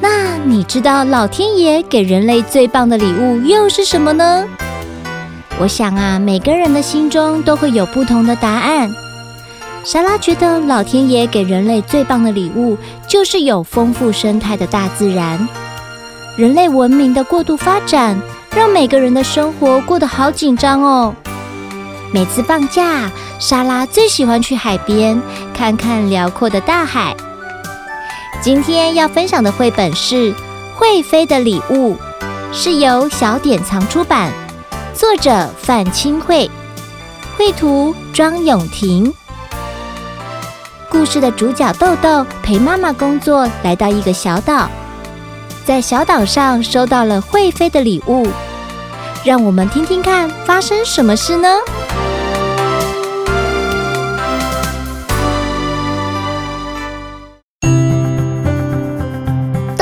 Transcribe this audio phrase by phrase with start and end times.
[0.00, 4.44] 那你知道老天爷给人类最棒的礼物又是什么呢？
[5.58, 8.94] 我想啊，每个人的心中都会有不同的答案。
[9.84, 12.76] 莎拉觉得老天爷给人类最棒的礼物
[13.08, 15.48] 就是有丰富生态的大自然。
[16.36, 18.20] 人类文明的过度发展，
[18.54, 21.14] 让每个人的生活过得好紧张哦。
[22.12, 25.20] 每次放假，莎拉最喜欢去海边
[25.54, 27.16] 看看辽阔的大海。
[28.46, 30.32] 今天要分享的绘本是
[30.76, 31.94] 《会飞的礼物》，
[32.52, 34.32] 是由小典藏出版，
[34.94, 36.48] 作者范钦慧，
[37.36, 39.12] 绘图庄永婷。
[40.88, 44.70] 故事的主角豆豆陪妈妈工作，来到一个小岛，
[45.64, 48.28] 在小岛上收到了会飞的礼物。
[49.24, 51.48] 让我们听听看发生什么事呢？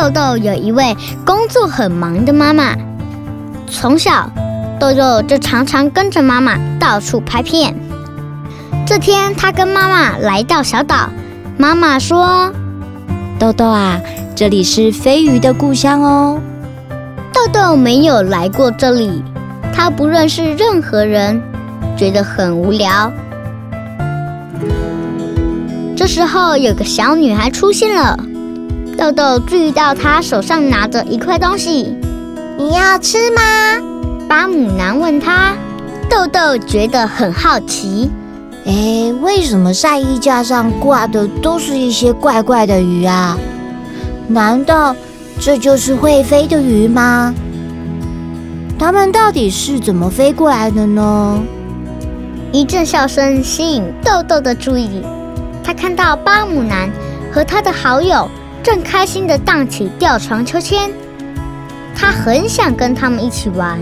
[0.04, 2.76] 豆豆有一位工作很忙的妈妈，
[3.66, 4.30] 从小
[4.78, 7.74] 豆豆就常常跟着妈妈到处拍片。
[8.86, 11.08] 这天，他跟妈妈来到小岛，
[11.56, 12.52] 妈妈说
[13.40, 13.98] ：“豆豆啊，
[14.34, 16.38] 这里是飞鱼的故乡哦。”
[17.32, 19.24] 豆豆没有来过这里，
[19.72, 21.40] 他不认识任何人，
[21.96, 23.10] 觉得很无聊。
[25.96, 28.18] 这时候，有个小女孩出现了。
[28.94, 31.94] 豆豆注意到他手上拿着一块东西，
[32.56, 33.42] 你要吃吗？
[34.28, 35.54] 巴姆男问他。
[36.08, 38.10] 豆豆觉得很好奇，
[38.66, 43.36] 哎，为什么晒衣架上挂的都是一些怪怪的鱼啊？
[44.28, 44.94] 难道
[45.40, 47.34] 这就是会飞的鱼吗？
[48.78, 51.42] 它们到底是怎么飞过来的呢？
[52.52, 55.02] 一阵笑声吸引豆豆的注意，
[55.64, 56.88] 他看到巴姆男
[57.32, 58.28] 和他的好友。
[58.64, 60.90] 正开心地荡起吊床秋千，
[61.94, 63.78] 他很想跟他们一起玩。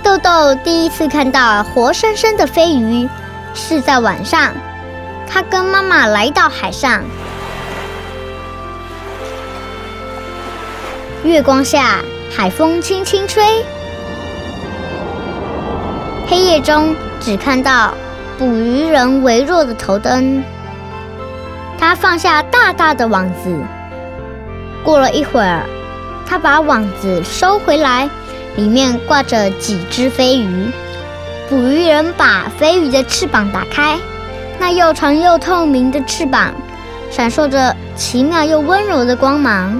[0.00, 3.08] 豆豆第一次看到活生生的飞鱼，
[3.52, 4.52] 是在晚上。
[5.28, 7.02] 他跟妈妈来到海上，
[11.24, 11.98] 月光下，
[12.32, 13.44] 海风轻轻吹，
[16.28, 17.92] 黑夜中只看到。
[18.40, 20.42] 捕鱼人微弱的头灯，
[21.78, 23.54] 他放下大大的网子。
[24.82, 25.66] 过了一会儿，
[26.26, 28.08] 他把网子收回来，
[28.56, 30.70] 里面挂着几只飞鱼。
[31.50, 33.98] 捕鱼人把飞鱼的翅膀打开，
[34.58, 36.54] 那又长又透明的翅膀
[37.10, 39.78] 闪烁着奇妙又温柔的光芒。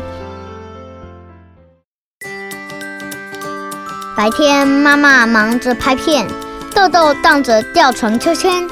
[4.14, 6.26] 白天，妈妈忙着拍片。
[6.74, 8.66] 豆豆荡着吊床秋千，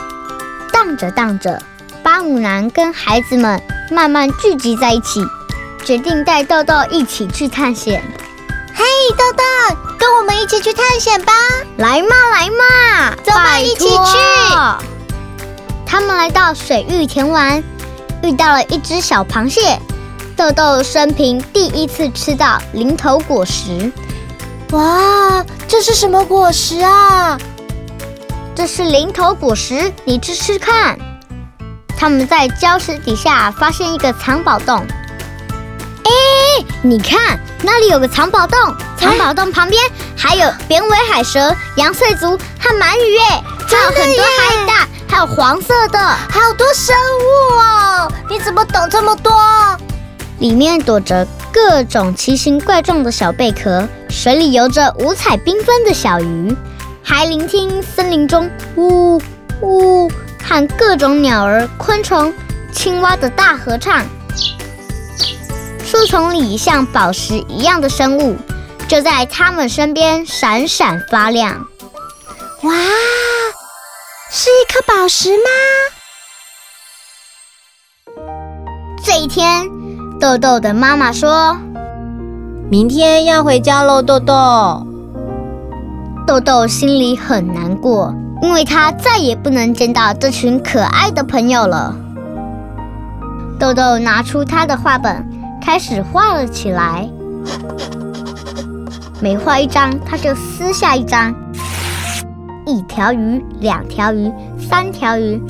[0.73, 1.61] 荡着荡着，
[2.03, 3.61] 巴姆男跟孩子们
[3.91, 5.21] 慢慢聚集在一起，
[5.85, 8.03] 决定带豆豆一起去探险。
[8.75, 8.85] 嘿，
[9.17, 9.43] 豆豆，
[9.99, 11.33] 跟我们一起去探险吧！
[11.77, 14.19] 来嘛，来嘛，走吧，一起去。
[15.85, 17.63] 他们来到水域田玩，
[18.23, 19.79] 遇到了一只小螃蟹。
[20.37, 23.91] 豆豆生平第一次吃到零头果实。
[24.71, 27.37] 哇，这是什么果实啊？
[28.59, 30.99] 这是零头果实，你吃吃看。
[31.97, 34.85] 他们在礁石底下发现一个藏宝洞。
[36.03, 36.11] 哎，
[36.83, 38.59] 你看，那里有个藏宝洞，
[38.97, 39.81] 藏宝洞旁边
[40.17, 48.12] 还有扁尾海蛇、阳燧足和鳗鱼，哎，还有很多海胆，还有黄色的，好多生物哦！
[48.29, 49.32] 你怎么懂这么多？
[50.41, 56.56] 里面躲着各种奇形怪状的小贝壳，水里游着五彩缤纷的小鱼。
[57.08, 59.19] 还聆听森林中呜
[59.62, 60.10] 呜
[60.44, 62.34] 和各种鸟儿、昆虫、
[62.70, 64.05] 青蛙的大合唱。
[65.82, 68.37] 树丛里像宝石一样的生物，
[68.87, 71.66] 就在他们身边闪闪发亮。
[72.64, 72.75] 哇，
[74.31, 75.44] 是一颗宝石吗？
[79.02, 79.66] 这一天，
[80.20, 81.56] 豆豆的妈妈说
[82.70, 84.84] ：“明天要回家喽，豆豆。”
[86.29, 91.97] 豆豆心里很难过，因为他再也不能见到这群可爱的朋友了。
[93.59, 95.27] 豆豆拿出他的画本，
[95.59, 97.09] 开始画了起来。
[99.23, 101.35] 每画一张，他就撕下一张。
[102.67, 105.43] 一条鱼，两条鱼，三条鱼，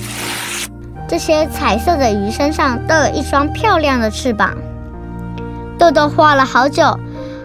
[1.08, 4.54] 这些彩色的鱼身上都有一双漂亮的翅膀。
[5.76, 6.96] 豆豆画了好久，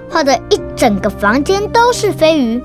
[0.07, 2.63] 画的一整个房间都是飞鱼。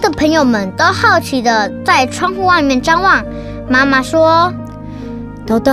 [0.00, 3.24] 他的朋友们都好奇的在窗户外面张望。
[3.68, 4.54] 妈妈说
[5.44, 5.72] ：“豆豆，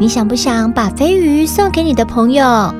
[0.00, 2.74] 你想不想把飞鱼送给你的朋友？”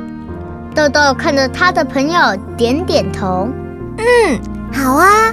[0.75, 3.49] 豆豆看着他的朋友，点点头
[3.96, 4.40] ：“嗯。”
[4.75, 5.32] 好啊，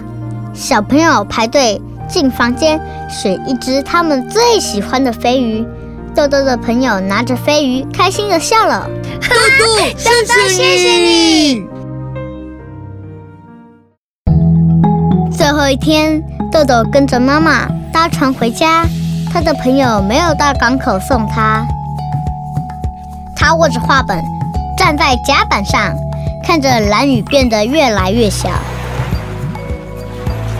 [0.54, 2.80] 小朋友排队进房间，
[3.10, 5.66] 选一只他们最喜欢的飞鱼。
[6.14, 8.88] 豆豆的朋友拿着飞鱼，开心的笑了。
[9.28, 11.69] 豆豆，谢谢你！
[15.50, 18.86] 最后一天，豆豆跟着妈妈搭船回家，
[19.34, 21.66] 他的朋友没有到港口送他。
[23.36, 24.24] 他握着画本，
[24.78, 25.92] 站在甲板上，
[26.46, 28.48] 看着蓝雨变得越来越小。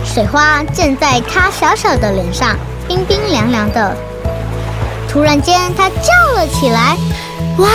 [0.04, 2.56] 水花溅在他小小的脸上，
[2.88, 3.96] 冰冰凉凉的。
[5.08, 6.96] 突然间，他叫了起来
[7.58, 7.68] ：“哇！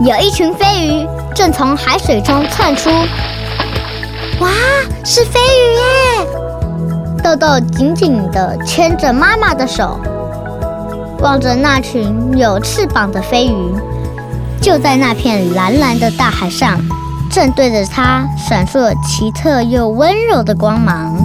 [0.00, 2.88] 有一群飞鱼正从海水中窜出！
[4.40, 4.50] 哇，
[5.04, 6.26] 是飞鱼耶！”
[7.22, 9.98] 豆豆紧紧地牵着妈妈的手，
[11.20, 13.74] 望着那群有翅膀的飞鱼，
[14.60, 16.78] 就在那片蓝蓝的大海上。
[17.30, 21.16] 正对着它闪烁奇特又温柔的光芒。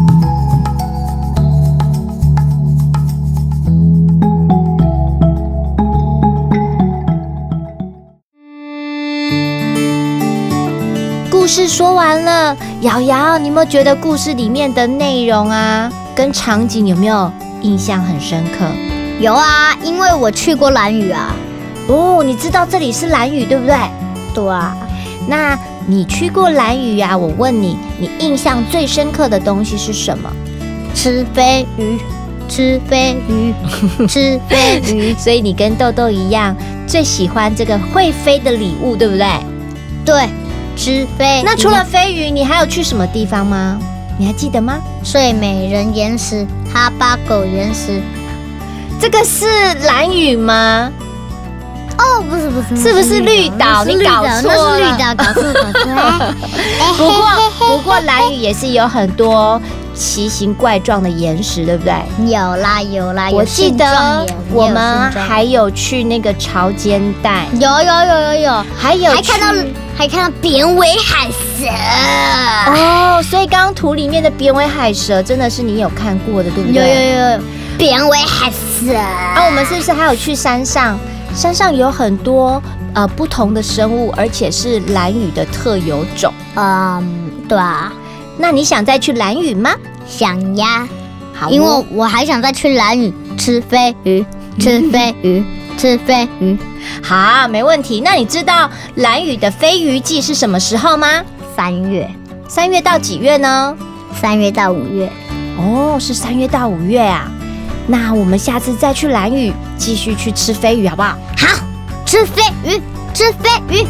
[11.30, 17.30] 故事说完了，瑶瑶，你有没有觉得故事里面的内容啊，跟场景有没有
[17.62, 18.66] 印象很深刻？
[19.20, 21.36] 有啊，因为我去过蓝屿啊。
[21.90, 23.76] 哦，你知道这里是蓝屿，对不对？
[24.34, 24.78] 对啊。
[25.28, 27.18] 那你去过蓝屿呀？
[27.18, 30.32] 我问你，你印象最深刻的东西是什么？
[30.96, 32.00] 吃飞鱼，
[32.48, 33.54] 吃飞鱼，
[34.08, 35.14] 吃飞鱼。
[35.16, 36.56] 所以你跟豆豆一样，
[36.88, 39.28] 最喜欢这个会飞的礼物，对不对？
[40.06, 40.30] 对，
[40.80, 41.44] 吃飞。
[41.44, 43.78] 那除了飞鱼，你还有去什么地方吗？
[44.18, 44.80] 你还记得吗？
[45.04, 48.02] 睡美人岩石，哈巴狗岩石。
[48.98, 49.46] 这个是
[49.86, 50.90] 蓝雨吗？
[51.98, 53.84] 哦，不是不是，是不是绿岛？
[53.84, 56.34] 你搞错了，那是绿岛，搞错搞错。
[56.98, 59.62] 不过不过，蓝屿也是有很多
[59.94, 61.94] 奇形怪状的岩石，对不对？
[62.26, 69.54] 有啦有啦，我记得我们还有去那个潮间带，有有有有有，还有还看到
[70.00, 71.68] 还看到扁尾海蛇
[72.72, 73.22] 哦。
[73.22, 76.82] 所以刚刚图里面的扁尾海蛇真的是你有看过的，对不对？
[76.82, 77.40] 有有有有，
[77.78, 78.96] 扁尾海蛇。
[78.96, 80.98] 啊，我们是不是还有去山上？
[81.36, 82.64] 山上有很多
[82.94, 86.34] 呃不同的生物，而且是蓝屿的特有种。
[86.56, 87.92] 嗯，对啊。
[88.38, 89.72] 那你想再去蓝屿吗？
[90.08, 90.88] 想呀。
[91.34, 94.26] 好，因为我还想再去蓝屿吃飞鱼，
[94.62, 95.44] 吃飞鱼，
[95.80, 96.58] 吃飞鱼。
[97.02, 98.02] 好，没问题。
[98.02, 101.24] 那你知道蓝屿的飞鱼季是什么时候吗？
[101.56, 102.06] 三月。
[102.50, 103.74] 三月到几月呢？
[104.20, 105.10] 三月到五月。
[105.58, 107.32] 哦，是三月到五月啊。
[107.88, 111.18] 那我们下次再去蓝屿，继续去吃飞鱼，好不好？
[111.38, 111.64] 好，
[112.06, 112.82] 吃飞鱼，
[113.14, 113.88] 吃飞鱼。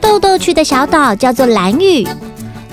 [0.00, 2.08] 豆豆去的小岛叫做蓝屿，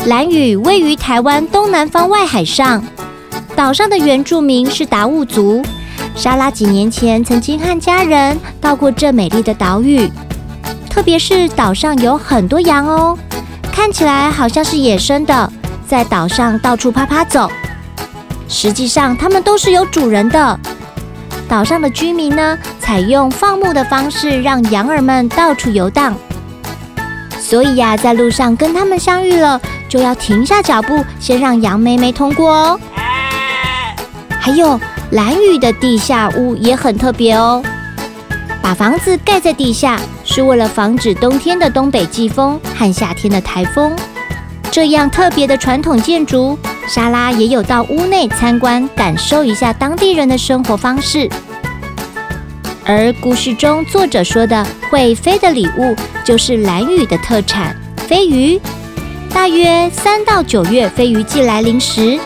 [0.05, 2.83] 兰屿位于台湾东南方外海上，
[3.55, 5.63] 岛上的原住民是达悟族。
[6.13, 10.11] 莎拉几年前曾经和家人到过这美丽的岛屿，
[10.89, 13.17] 特别是岛上有很多羊哦。
[13.71, 15.49] 看起来好像是野生的，
[15.87, 17.49] 在岛上到处趴趴走。
[18.49, 20.59] 实际上，它们都是有主人的。
[21.47, 26.13] 岛上的居民呢，采用放牧的方式，让羊儿们到处游荡。
[27.39, 29.59] 所以呀，在路上跟它们相遇了，
[29.93, 32.79] 就要停下脚步，先让羊妹妹通过哦。
[34.39, 34.79] 还有，
[35.11, 37.63] 蓝屿的地下屋也很特别哦，
[38.59, 39.99] 把房子盖在地下。
[40.23, 43.95] 是为了防止冬天的东北季风和夏天的台风，
[44.71, 46.57] 这样特别的传统建筑，
[46.87, 51.29] 莎拉也有到屋内参观，感受一下当地人的生活方式。
[52.83, 57.75] 而故事中作者说的会飞的礼物，就是蓝屿的特产
[58.07, 58.59] 飞鱼。
[59.33, 62.19] 大约三到九月飞鱼季来临时，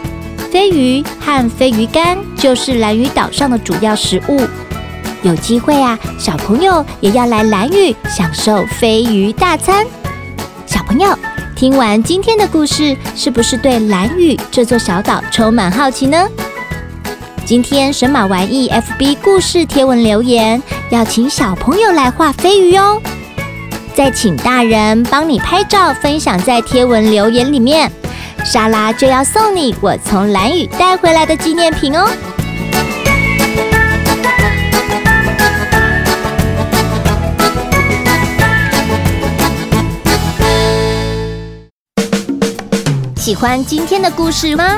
[0.52, 4.42] 飞鱼和飞鱼干就是蓝屿岛上的主要食物。
[5.24, 9.86] 有机会啊，小朋友也要来蓝屿享受飞鱼大餐。
[10.66, 11.18] 小朋友，
[11.56, 16.28] 听完今天的故事，是不是对蓝屿这座小岛充满好奇呢？
[17.46, 23.02] 今天神马玩意 FB 故事贴文留言，要请小朋友来画飞鱼哦。
[23.98, 27.92] 再请大人帮你拍照，分享在贴文留言里面，
[28.46, 32.08] 莎拉就要送你我从蓝屿带回来的纪念品哦。
[43.16, 44.77] 喜欢今天的故事吗？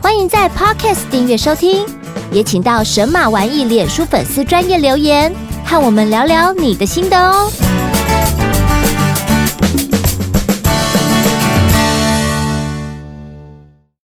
[0.00, 1.84] 欢迎在 Podcast 订阅收听，
[2.30, 5.34] 也请到神马玩意脸书粉丝专业留言，
[5.64, 7.50] 和我们聊聊你的心得哦。